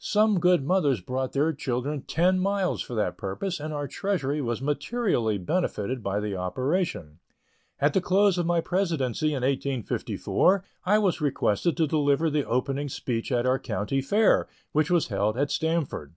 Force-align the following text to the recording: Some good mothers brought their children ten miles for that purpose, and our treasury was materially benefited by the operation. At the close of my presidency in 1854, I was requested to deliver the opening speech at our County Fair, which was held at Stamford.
Some 0.00 0.40
good 0.40 0.64
mothers 0.64 1.00
brought 1.00 1.34
their 1.34 1.52
children 1.52 2.02
ten 2.02 2.40
miles 2.40 2.82
for 2.82 2.96
that 2.96 3.16
purpose, 3.16 3.60
and 3.60 3.72
our 3.72 3.86
treasury 3.86 4.40
was 4.42 4.60
materially 4.60 5.38
benefited 5.38 6.02
by 6.02 6.18
the 6.18 6.34
operation. 6.34 7.20
At 7.80 7.92
the 7.94 8.00
close 8.00 8.38
of 8.38 8.44
my 8.46 8.60
presidency 8.60 9.28
in 9.34 9.44
1854, 9.44 10.64
I 10.84 10.98
was 10.98 11.20
requested 11.20 11.76
to 11.76 11.86
deliver 11.86 12.28
the 12.28 12.44
opening 12.44 12.88
speech 12.88 13.30
at 13.30 13.46
our 13.46 13.60
County 13.60 14.00
Fair, 14.00 14.48
which 14.72 14.90
was 14.90 15.06
held 15.06 15.38
at 15.38 15.52
Stamford. 15.52 16.14